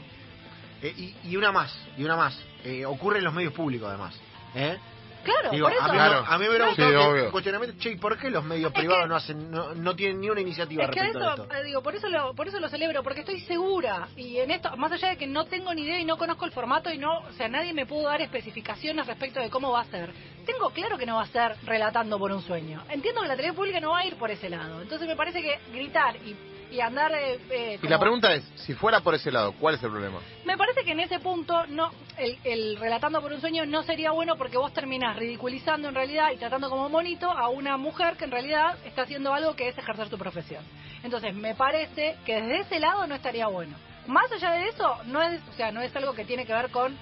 Eh, 0.81 0.93
y, 0.97 1.15
y 1.29 1.37
una 1.37 1.53
más, 1.53 1.73
y 1.97 2.03
una 2.03 2.17
más. 2.17 2.37
Eh, 2.65 2.85
ocurre 2.85 3.19
en 3.19 3.23
los 3.23 3.33
medios 3.33 3.53
públicos 3.53 3.87
además. 3.87 4.13
¿eh? 4.53 4.77
Claro, 5.23 5.51
Digo, 5.51 5.65
por 5.67 5.73
eso. 5.73 5.83
a, 5.83 5.87
mí, 5.87 5.93
Claro. 5.93 6.23
a 6.25 6.37
mí 6.37 6.43
me 6.43 6.49
hubiera 6.49 6.65
Sí, 6.65 6.69
gustado 6.71 6.89
que 6.91 6.97
obvio. 6.97 7.31
cuestionamiento, 7.31 7.77
che, 7.79 7.91
¿y 7.91 7.95
por 7.97 8.17
qué 8.17 8.29
los 8.29 8.43
medios 8.43 8.71
Es 8.71 8.77
privados 8.79 9.03
que- 9.03 9.09
no 9.09 9.15
hacen, 9.15 9.51
no, 9.51 9.75
no 9.75 9.95
tienen 9.95 10.21
ni 10.21 10.29
una 10.29 10.41
iniciativa 10.41 10.83
Es 10.85 10.89
que 10.91 10.99
respecto 11.01 11.19
eso, 11.19 11.35
de 11.35 11.41
esto? 11.43 11.55
eh, 11.55 11.63
digo, 11.65 11.81
por 11.83 11.95
eso 11.95 12.07
lo, 12.09 12.33
por 12.33 12.47
eso 12.47 12.59
lo 12.59 12.69
celebro, 12.69 13.03
porque 13.03 13.19
estoy 13.21 13.39
segura 13.41 14.07
y 14.15 14.37
en 14.37 14.51
esto, 14.51 14.75
más 14.77 14.91
allá 14.91 15.09
de 15.09 15.17
que 15.17 15.27
no 15.27 15.45
tengo 15.45 15.73
ni 15.73 15.81
idea 15.83 15.99
y 15.99 16.05
no 16.05 16.17
conozco 16.17 16.45
el 16.45 16.51
formato 16.51 16.91
y 16.91 16.97
no, 16.97 17.19
o 17.19 17.33
sea, 17.33 17.47
nadie 17.49 17.73
me 17.73 17.85
pudo 17.85 18.03
dar 18.07 18.21
especificaciones 18.21 19.07
respecto 19.07 19.39
de 19.39 19.49
cómo 19.49 19.71
va 19.71 19.81
a 19.81 19.85
ser. 19.85 20.11
Tengo 20.45 20.69
claro 20.71 20.97
que 20.97 21.05
no 21.05 21.15
va 21.17 21.23
a 21.23 21.27
ser 21.27 21.55
relatando 21.63 22.17
por 22.17 22.31
un 22.31 22.41
sueño. 22.41 22.81
Entiendo 22.89 23.21
que 23.21 23.27
la 23.27 23.35
televisión 23.35 23.55
pública 23.57 23.79
no 23.79 23.91
va 23.91 23.99
a 23.99 24.05
ir 24.05 24.15
por 24.15 24.31
ese 24.31 24.49
lado. 24.49 24.81
Entonces 24.81 25.07
me 25.07 25.15
parece 25.15 25.41
que 25.41 25.59
gritar 25.71 26.15
y, 26.25 26.35
y 26.71 26.81
andar 26.81 27.11
eh, 27.13 27.39
eh, 27.49 27.79
Y 27.81 27.87
la 27.87 27.99
pregunta 27.99 28.33
es, 28.33 28.43
si 28.55 28.73
fuera 28.73 29.01
por 29.01 29.13
ese 29.15 29.31
lado, 29.31 29.53
¿cuál 29.59 29.75
es 29.75 29.83
el 29.83 29.91
problema? 29.91 30.19
me 30.45 30.57
parece 30.57 30.83
que 30.83 30.91
en 30.91 31.01
ese 31.01 31.19
punto 31.19 31.67
no 31.67 31.91
el, 32.19 32.37
el 32.43 32.77
relatando 32.77 33.21
por 33.21 33.31
un 33.31 33.41
sueño 33.41 33.65
no 33.65 33.83
sería 33.83 34.11
bueno 34.11 34.35
porque 34.35 34.57
vos 34.57 34.73
terminás 34.73 35.15
ridiculizando 35.15 35.87
en 35.87 35.95
realidad 35.95 36.31
y 36.33 36.37
tratando 36.37 36.69
como 36.69 36.89
monito 36.89 37.29
a 37.29 37.49
una 37.49 37.77
mujer 37.77 38.17
que 38.17 38.25
en 38.25 38.31
realidad 38.31 38.77
está 38.85 39.03
haciendo 39.03 39.33
algo 39.33 39.55
que 39.55 39.69
es 39.69 39.77
ejercer 39.77 40.09
tu 40.09 40.17
profesión. 40.17 40.63
Entonces, 41.03 41.33
me 41.33 41.55
parece 41.55 42.17
que 42.25 42.35
desde 42.35 42.59
ese 42.59 42.79
lado 42.79 43.07
no 43.07 43.15
estaría 43.15 43.47
bueno. 43.47 43.75
Más 44.07 44.31
allá 44.31 44.51
de 44.51 44.67
eso, 44.67 44.97
no 45.05 45.21
es, 45.21 45.41
o 45.49 45.53
sea, 45.53 45.71
no 45.71 45.81
es 45.81 45.95
algo 45.95 46.13
que 46.13 46.25
tiene 46.25 46.45
que 46.45 46.53
ver 46.53 46.71
con 46.71 46.97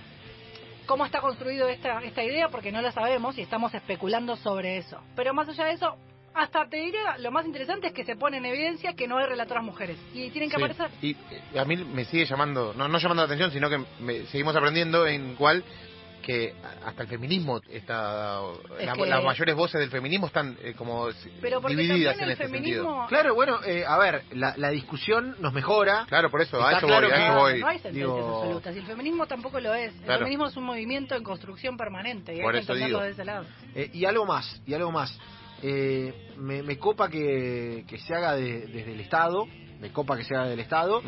cómo 0.86 1.06
está 1.06 1.20
construido 1.20 1.68
esta, 1.68 2.00
esta 2.04 2.24
idea, 2.24 2.50
porque 2.50 2.72
no 2.72 2.82
la 2.82 2.92
sabemos 2.92 3.38
y 3.38 3.42
estamos 3.42 3.74
especulando 3.74 4.36
sobre 4.36 4.78
eso. 4.78 5.02
Pero 5.16 5.34
más 5.34 5.50
allá 5.50 5.66
de 5.66 5.74
eso, 5.74 5.96
hasta 6.38 6.68
te 6.70 6.78
diría, 6.78 7.18
lo 7.20 7.32
más 7.32 7.46
interesante 7.46 7.88
es 7.88 7.94
que 7.94 8.06
se 8.06 8.16
pone 8.16 8.38
en 8.38 8.46
evidencia 8.46 8.94
que 8.94 9.08
no 9.08 9.18
hay 9.18 9.26
relatoras 9.26 9.64
mujeres. 9.64 9.98
Y 10.14 10.30
tienen 10.30 10.50
que 10.50 10.58
Sí. 10.58 10.64
aparecer. 10.64 10.90
Y 11.02 11.12
eh, 11.12 11.60
a 11.60 11.66
mí 11.66 11.76
me 11.78 12.06
sigue 12.06 12.26
llamando, 12.26 12.74
no, 12.76 12.88
no 12.88 12.98
llamando 13.00 13.24
la 13.24 13.26
atención, 13.26 13.52
sino 13.52 13.70
que 13.70 13.80
me- 14.00 14.26
seguimos 14.28 14.56
aprendiendo 14.56 15.06
en 15.08 15.36
cual 15.36 15.64
que 16.22 16.54
hasta 16.86 17.04
el 17.04 17.08
feminismo 17.08 17.62
está, 17.70 18.42
Es 18.80 18.86
la- 18.86 18.94
que- 18.94 19.06
las 19.06 19.24
mayores 19.24 19.56
voces 19.56 19.80
del 19.80 19.90
feminismo 19.90 20.28
están 20.28 20.58
eh, 20.62 20.74
como 20.78 21.08
Pero 21.42 21.62
divididas 21.62 22.18
en 22.18 22.24
el 22.26 22.32
este 22.32 22.44
feminismo... 22.46 22.84
sentido. 22.84 23.08
Claro, 23.08 23.34
bueno, 23.34 23.60
eh, 23.66 23.86
a 23.88 23.98
ver, 23.98 24.24
la, 24.32 24.54
la 24.58 24.70
discusión 24.72 25.38
nos 25.40 25.54
mejora. 25.54 26.06
Claro, 26.10 26.30
por 26.30 26.42
eso, 26.42 26.58
a 26.62 26.66
Está 26.74 26.78
eso 26.80 26.88
claro 26.88 27.08
voy, 27.08 27.18
a 27.18 27.26
eso 27.30 27.36
voy. 27.40 27.60
No 27.62 27.68
hay 27.68 27.80
sentencias 27.80 27.94
Digo- 28.14 28.36
absolutas 28.42 28.76
y 28.76 28.80
el 28.80 28.86
feminismo 28.86 29.26
tampoco 29.26 29.60
lo 29.62 29.74
es. 29.74 29.94
El 29.96 30.02
Claro. 30.02 30.20
feminismo 30.20 30.48
es 30.48 30.58
un 30.58 30.64
movimiento 30.66 31.16
en 31.16 31.24
construcción 31.24 31.78
permanente 31.78 32.36
y 32.36 32.42
Por 32.42 32.54
hay 32.56 32.60
que 32.66 32.74
eso 32.74 32.86
digo. 32.86 33.00
de 33.00 33.12
ese 33.12 33.24
lado. 33.24 33.46
Eh, 33.74 33.90
y 33.94 34.04
algo 34.04 34.26
más, 34.26 34.62
y 34.66 34.74
algo 34.74 34.92
más. 34.92 35.18
Eh, 35.64 36.14
me, 36.38 36.62
me 36.64 36.78
copa 36.78 37.10
que, 37.10 37.84
que 37.88 37.98
se 38.00 38.14
haga 38.14 38.36
de- 38.36 38.68
desde 38.68 38.94
el 38.94 39.00
Estado, 39.00 39.48
me 39.82 39.92
copa 39.92 40.16
que 40.18 40.24
se 40.24 40.36
haga 40.36 40.48
del 40.48 40.60
Estado, 40.60 41.02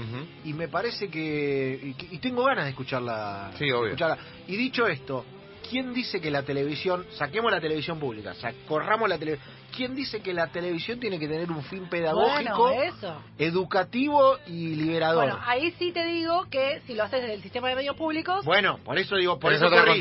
y 0.45 0.53
me 0.53 0.67
parece 0.67 1.07
que 1.09 1.93
y, 2.11 2.17
tengo 2.19 2.43
ganas 2.43 2.65
de 2.65 2.71
escucharla, 2.71 3.51
Sí, 3.57 3.65
obvio. 3.71 3.87
escucharla. 3.87 4.17
Y 4.47 4.55
dicho 4.55 4.87
esto, 4.87 5.25
¿quién 5.69 5.93
dice 5.93 6.19
que 6.19 6.31
la 6.31 6.43
televisión, 6.43 7.05
saquemos 7.11 7.51
la 7.51 7.59
televisión 7.61 7.99
pública, 7.99 8.31
o 8.31 8.35
sea, 8.35 8.53
corramos 8.67 9.07
la 9.09 9.17
televisión, 9.19 9.47
¿quién 9.75 9.95
dice 9.95 10.21
que 10.21 10.33
la 10.33 10.47
televisión 10.47 10.99
tiene 10.99 11.19
que 11.19 11.27
tener 11.27 11.49
un 11.51 11.63
fin 11.63 11.87
pedagógico, 11.89 12.69
Bueno, 12.69 12.81
eso. 12.83 13.21
educativo 13.37 14.37
y 14.47 14.75
liberador? 14.75 15.25
Bueno, 15.25 15.39
ahí 15.45 15.71
sí 15.77 15.91
te 15.91 16.05
digo 16.05 16.45
que 16.49 16.81
si 16.87 16.95
lo 16.95 17.03
haces 17.03 17.21
desde 17.21 17.35
el 17.35 17.41
sistema 17.43 17.69
de 17.69 17.75
medios 17.75 17.95
públicos, 17.95 18.43
Bueno, 18.45 18.79
por 18.83 18.97
eso 18.97 19.15
digo, 19.15 19.37
por 19.39 19.51
Es 19.53 19.57
eso 19.57 19.67
otra 19.67 19.85
corrí, 19.85 19.99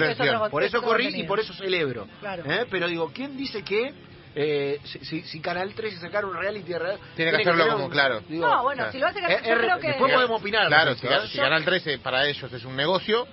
por 0.51 0.63
eso 0.63 0.83
corrí 0.83 1.09
y 1.21 1.25
por 1.25 1.39
eso 1.41 1.53
celebro. 1.55 2.07
Claro. 2.21 2.45
¿Eh? 2.51 2.67
Pero 2.71 2.87
digo, 2.89 3.11
¿quién 3.15 3.37
dice 3.37 3.63
que 3.63 3.93
eh, 4.41 4.81
si, 4.85 4.99
si- 5.05 5.23
si 5.23 5.41
Canal 5.41 5.75
13 5.75 5.99
sacara 5.99 6.25
un 6.27 6.35
reality 6.37 6.69
de 6.73 6.79
real, 6.79 7.01
Tiene 7.17 7.33
que 7.33 7.39
hacerlo 7.39 7.67
como 7.73 7.85
un- 7.87 7.91
claro. 7.91 8.21
digo, 8.29 8.47
no, 8.47 8.63
bueno, 8.63 8.83
claro. 8.85 8.93
si 8.93 8.99
lo 8.99 9.07
hace 9.09 9.19
eh, 9.19 9.41
yo 9.45 9.55
eh, 9.55 9.59
creo 9.59 9.79
que... 9.81 9.89
después 9.89 10.13
podemos 10.15 10.41
opinar. 10.41 10.69
Claro, 10.69 10.95
si, 10.95 11.07
¿eh? 11.09 11.11
si 11.33 11.39
Canal 11.39 11.65
13 11.65 11.99
para 11.99 12.25
ellos 12.27 12.53
es 12.53 12.65
un 12.65 12.77
negocio, 12.77 13.27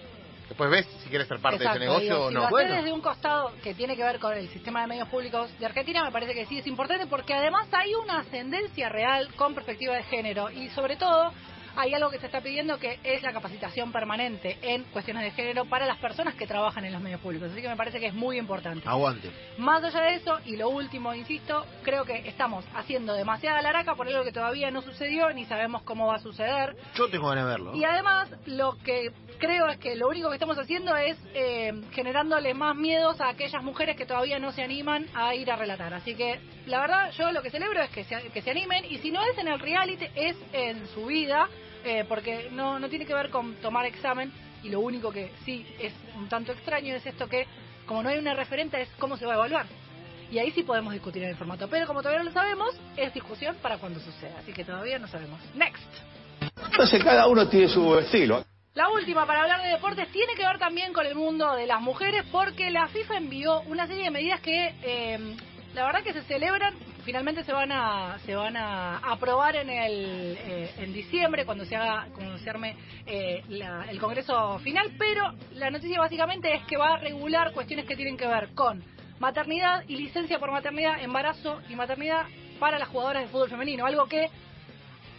después 0.49 0.69
ves 0.71 0.87
si 1.03 1.09
quieres 1.09 1.27
ser 1.27 1.39
parte 1.39 1.57
Exacto, 1.57 1.79
de 1.79 1.85
ese 1.85 1.91
negocio 1.91 2.13
digo, 2.15 2.25
o 2.25 2.29
si 2.29 2.33
no. 2.33 2.41
lo 2.41 2.49
Bueno. 2.49 2.75
desde 2.75 2.91
un 2.91 3.01
costado 3.01 3.51
que 3.63 3.75
tiene 3.75 3.95
que 3.95 4.03
ver 4.03 4.17
con 4.19 4.33
el 4.33 4.49
sistema 4.49 4.81
de 4.81 4.87
medios 4.87 5.07
públicos 5.09 5.51
de 5.59 5.65
Argentina, 5.67 6.03
me 6.03 6.11
parece 6.11 6.33
que 6.33 6.47
sí 6.47 6.57
es 6.57 6.65
importante 6.65 7.05
porque 7.05 7.33
además 7.35 7.67
hay 7.71 7.93
una 8.03 8.19
ascendencia 8.21 8.89
real 8.89 9.29
con 9.35 9.53
perspectiva 9.53 9.93
de 9.95 10.03
género 10.03 10.49
y 10.49 10.69
sobre 10.69 10.95
todo 10.97 11.31
hay 11.75 11.93
algo 11.93 12.09
que 12.09 12.19
se 12.19 12.25
está 12.25 12.41
pidiendo 12.41 12.77
que 12.77 12.99
es 13.03 13.21
la 13.23 13.33
capacitación 13.33 13.91
permanente 13.91 14.57
en 14.61 14.83
cuestiones 14.85 15.23
de 15.23 15.31
género 15.31 15.65
para 15.65 15.85
las 15.85 15.97
personas 15.97 16.35
que 16.35 16.47
trabajan 16.47 16.85
en 16.85 16.93
los 16.93 17.01
medios 17.01 17.21
públicos. 17.21 17.51
Así 17.51 17.61
que 17.61 17.69
me 17.69 17.75
parece 17.75 17.99
que 17.99 18.07
es 18.07 18.13
muy 18.13 18.37
importante. 18.37 18.87
Aguante. 18.87 19.31
Más 19.57 19.83
allá 19.83 20.01
de 20.01 20.15
eso, 20.15 20.39
y 20.45 20.55
lo 20.55 20.69
último, 20.69 21.13
insisto, 21.13 21.65
creo 21.83 22.05
que 22.05 22.27
estamos 22.27 22.65
haciendo 22.75 23.13
demasiada 23.13 23.61
laraca 23.61 23.95
por 23.95 24.07
algo 24.07 24.23
que 24.23 24.31
todavía 24.31 24.71
no 24.71 24.81
sucedió 24.81 25.31
ni 25.33 25.45
sabemos 25.45 25.81
cómo 25.83 26.07
va 26.07 26.15
a 26.15 26.19
suceder. 26.19 26.75
Yo 26.95 27.09
tengo 27.09 27.29
ganas 27.29 27.45
de 27.45 27.51
verlo. 27.51 27.75
Y 27.75 27.83
además, 27.83 28.29
lo 28.45 28.77
que 28.83 29.11
creo 29.39 29.67
es 29.67 29.77
que 29.77 29.95
lo 29.95 30.07
único 30.07 30.29
que 30.29 30.35
estamos 30.35 30.57
haciendo 30.57 30.95
es 30.95 31.17
eh, 31.33 31.73
generándole 31.91 32.53
más 32.53 32.75
miedos 32.75 33.19
a 33.21 33.29
aquellas 33.29 33.63
mujeres 33.63 33.95
que 33.95 34.05
todavía 34.05 34.39
no 34.39 34.51
se 34.51 34.63
animan 34.63 35.07
a 35.13 35.35
ir 35.35 35.51
a 35.51 35.55
relatar. 35.55 35.93
Así 35.93 36.15
que, 36.15 36.39
la 36.67 36.79
verdad, 36.79 37.11
yo 37.11 37.31
lo 37.31 37.41
que 37.41 37.49
celebro 37.49 37.81
es 37.81 37.89
que 37.89 38.03
se, 38.03 38.29
que 38.33 38.41
se 38.41 38.51
animen 38.51 38.85
y 38.89 38.97
si 38.99 39.11
no 39.11 39.21
es 39.23 39.37
en 39.37 39.47
el 39.47 39.59
reality, 39.59 40.07
es 40.15 40.37
en 40.53 40.87
su 40.87 41.05
vida, 41.05 41.49
eh, 41.85 42.05
porque 42.07 42.49
no, 42.51 42.79
no 42.79 42.89
tiene 42.89 43.05
que 43.05 43.13
ver 43.13 43.29
con 43.29 43.55
tomar 43.55 43.85
examen 43.85 44.31
y 44.63 44.69
lo 44.69 44.79
único 44.79 45.11
que 45.11 45.31
sí 45.45 45.65
es 45.79 45.93
un 46.17 46.27
tanto 46.27 46.51
extraño 46.51 46.95
es 46.95 47.05
esto 47.05 47.27
que, 47.27 47.45
como 47.85 48.01
no 48.01 48.09
hay 48.09 48.17
una 48.17 48.33
referente, 48.33 48.81
es 48.81 48.89
cómo 48.97 49.15
se 49.15 49.25
va 49.25 49.33
a 49.33 49.35
evaluar. 49.35 49.67
Y 50.31 50.39
ahí 50.39 50.51
sí 50.51 50.63
podemos 50.63 50.91
discutir 50.91 51.23
en 51.23 51.29
el 51.29 51.35
formato. 51.35 51.67
Pero 51.69 51.85
como 51.85 52.01
todavía 52.01 52.23
no 52.23 52.29
lo 52.29 52.33
sabemos, 52.33 52.75
es 52.97 53.13
discusión 53.13 53.55
para 53.61 53.77
cuando 53.77 53.99
suceda. 53.99 54.39
Así 54.39 54.53
que 54.53 54.63
todavía 54.63 54.97
no 54.97 55.07
sabemos. 55.07 55.39
Next. 55.53 55.83
Entonces 56.71 57.03
cada 57.03 57.27
uno 57.27 57.47
tiene 57.47 57.67
su 57.67 57.97
estilo. 57.99 58.43
La 58.73 58.89
última 58.89 59.25
para 59.25 59.43
hablar 59.43 59.61
de 59.61 59.69
deportes 59.69 60.11
tiene 60.11 60.33
que 60.35 60.45
ver 60.45 60.57
también 60.57 60.91
con 60.91 61.05
el 61.05 61.15
mundo 61.15 61.55
de 61.55 61.65
las 61.65 61.79
mujeres 61.79 62.25
porque 62.31 62.71
la 62.71 62.87
FIFA 62.87 63.17
envió 63.17 63.61
una 63.61 63.87
serie 63.87 64.03
de 64.03 64.11
medidas 64.11 64.41
que 64.41 64.73
eh, 64.83 65.37
la 65.73 65.85
verdad 65.85 66.03
que 66.03 66.11
se 66.11 66.23
celebran, 66.23 66.73
finalmente 67.05 67.43
se 67.43 67.53
van 67.53 67.71
a 67.71 68.17
se 68.25 68.35
van 68.35 68.57
a 68.57 68.97
aprobar 68.97 69.55
en 69.55 69.69
el 69.69 70.37
eh, 70.39 70.71
en 70.79 70.91
diciembre 70.91 71.45
cuando 71.45 71.63
se 71.65 71.75
haga 71.75 72.07
cuando 72.13 72.35
eh, 73.05 73.43
la- 73.49 73.85
el 73.89 73.99
Congreso 73.99 74.59
final, 74.59 74.91
pero 74.97 75.33
la 75.53 75.69
noticia 75.69 75.99
básicamente 75.99 76.53
es 76.53 76.63
que 76.65 76.77
va 76.77 76.95
a 76.95 76.97
regular 76.97 77.53
cuestiones 77.53 77.85
que 77.85 77.95
tienen 77.95 78.17
que 78.17 78.27
ver 78.27 78.49
con 78.55 78.83
maternidad 79.19 79.83
y 79.87 79.95
licencia 79.95 80.39
por 80.39 80.51
maternidad, 80.51 81.01
embarazo 81.01 81.61
y 81.69 81.75
maternidad 81.75 82.25
para 82.59 82.79
las 82.79 82.89
jugadoras 82.89 83.23
de 83.23 83.29
fútbol 83.29 83.49
femenino, 83.49 83.85
algo 83.85 84.07
que 84.07 84.29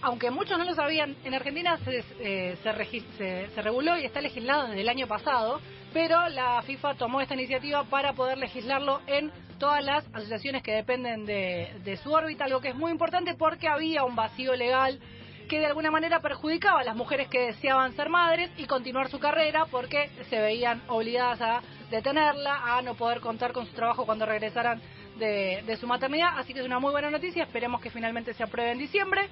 aunque 0.02 0.30
muchos 0.30 0.58
no 0.58 0.64
lo 0.64 0.74
sabían, 0.74 1.16
en 1.24 1.34
Argentina 1.34 1.78
se, 1.78 2.04
eh, 2.20 2.56
se, 2.62 3.00
se- 3.16 3.48
se 3.54 3.62
reguló 3.62 3.96
y 3.98 4.04
está 4.04 4.20
legislado 4.20 4.68
desde 4.68 4.82
el 4.82 4.88
año 4.88 5.06
pasado, 5.06 5.60
pero 5.92 6.28
la 6.28 6.62
FIFA 6.62 6.94
tomó 6.94 7.20
esta 7.20 7.34
iniciativa 7.34 7.84
para 7.84 8.12
poder 8.12 8.38
legislarlo 8.38 9.00
en 9.06 9.32
todas 9.58 9.84
las 9.84 10.04
asociaciones 10.12 10.62
que 10.62 10.72
dependen 10.72 11.24
de, 11.26 11.98
su 12.02 12.12
órbita, 12.12 12.44
algo 12.44 12.60
que 12.60 12.68
es 12.68 12.74
muy 12.74 12.90
importante 12.90 13.34
porque 13.34 13.68
había 13.68 14.04
un 14.04 14.16
vacío 14.16 14.54
legal 14.54 15.00
que 15.48 15.60
de 15.60 15.66
alguna 15.66 15.90
manera 15.90 16.20
perjudicaba 16.20 16.80
a 16.80 16.84
las 16.84 16.96
mujeres 16.96 17.28
que 17.28 17.46
deseaban 17.46 17.94
ser 17.94 18.08
madres 18.08 18.50
y 18.56 18.66
continuar 18.66 19.08
su 19.08 19.20
carrera 19.20 19.66
porque 19.70 20.10
se 20.28 20.40
veían 20.40 20.82
obligadas 20.88 21.40
a 21.40 21.62
detenerla, 21.90 22.76
a 22.76 22.82
no 22.82 22.94
poder 22.94 23.20
contar 23.20 23.52
con 23.52 23.66
su 23.66 23.72
trabajo 23.72 24.06
cuando 24.06 24.26
regresaran 24.26 24.80
de, 25.18 25.76
su 25.80 25.86
maternidad. 25.86 26.38
Así 26.38 26.52
que 26.52 26.60
es 26.60 26.66
una 26.66 26.78
muy 26.78 26.90
buena 26.90 27.10
noticia, 27.10 27.44
esperemos 27.44 27.80
que 27.80 27.90
finalmente 27.90 28.34
se 28.34 28.42
apruebe 28.42 28.72
en 28.72 28.78
diciembre. 28.78 29.28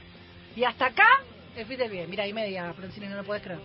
Y 0.54 0.62
hasta 0.64 0.86
acá, 0.86 1.08
el 1.56 1.66
del 1.66 1.90
bien. 1.90 2.08
Mira, 2.08 2.26
y 2.26 2.32
media, 2.32 2.72
Francine, 2.74 3.08
no 3.08 3.16
lo 3.16 3.24
puedes 3.24 3.42
creer. 3.42 3.60